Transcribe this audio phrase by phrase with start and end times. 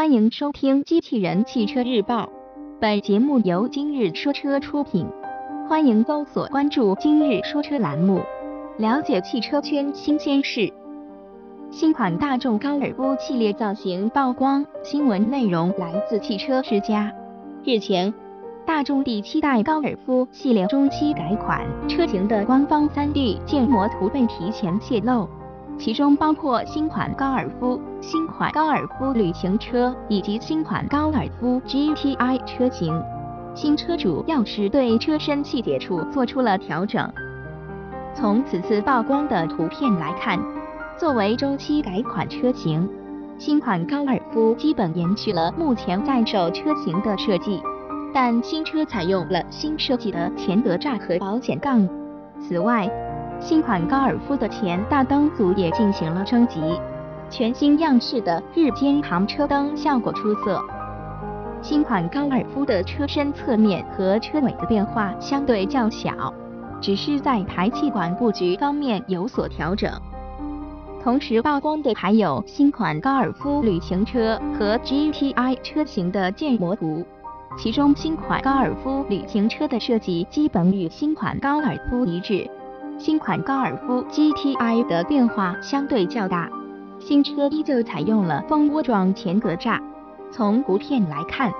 [0.00, 2.24] 欢迎收听《机器人汽车日报》，
[2.80, 5.06] 本节目由今日说车出品。
[5.68, 8.22] 欢迎搜索关注“今日说车”栏目，
[8.78, 10.72] 了解汽车圈新鲜事。
[11.70, 17.12] 新款大众高尔夫系列造型曝光，新闻内容来自汽车之家。
[17.62, 18.14] 日前，
[18.64, 25.28] 大众第七代高尔夫系列中期改款车型的官方 3D 建模图被提前泄露。
[25.80, 33.02] 其中包括新款高尔夫、新款高尔夫旅行车以及新款高尔夫 GTI 车型。
[33.54, 37.10] 新车主要是对车身细节处做出了调整。
[38.14, 40.38] 从此次曝光的图片来看，
[40.98, 42.86] 作为周期改款车型，
[43.38, 47.62] 新款高尔夫基本延续了目前在售车型的设计，
[48.12, 51.88] 但新车采用了新设计的前格栅和保险杠。
[52.38, 52.86] 此外，
[53.40, 56.60] 新款高尔夫的前大灯组也进行了升级，
[57.30, 60.62] 全新样式的日间行车灯效果出色。
[61.62, 66.32] 新款高尔夫的车身侧面和车尾的变化相对较小，
[66.82, 69.90] 只是在排气管布局方面有所调整。
[71.02, 77.04] 同时曝光的还有新款高尔夫旅行车和 GTI 车型的建模图，
[77.56, 82.48] 其中新款高尔夫旅行车的设计基本与新款高尔夫一致。
[83.00, 86.50] 新款高尔夫 GTI 的变化相对较大，
[86.98, 89.80] 新车依旧采用了蜂窝状前格栅。
[90.30, 91.50] 从图片来看，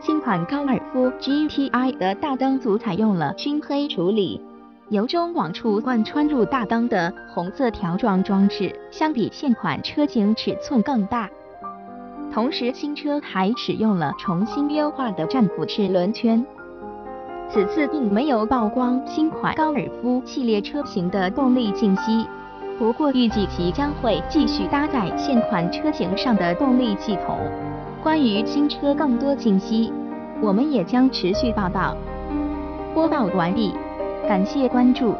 [0.00, 4.40] 新款高尔夫 GTI 的大灯组采用了熏黑处理，
[4.88, 11.28] 由中往处贯穿入大灯的红色条状装置，相比现款车型尺寸更大。
[12.32, 16.42] 同时，新车还使用了重新优化的战斧式轮圈。
[17.48, 22.26] 此次并没有曝光新款高尔夫系列车型的动力信息，
[22.78, 27.38] 不过预计其将会继续搭载现款车型上的动力系统。
[28.02, 29.92] 关于新车更多信息，
[30.42, 31.96] 我们也将持续报道。
[32.92, 33.74] 播报完毕，
[34.28, 35.14] 感谢关注。